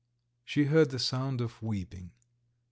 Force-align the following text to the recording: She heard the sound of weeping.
She 0.43 0.63
heard 0.63 0.89
the 0.89 0.97
sound 0.97 1.41
of 1.41 1.61
weeping. 1.61 2.09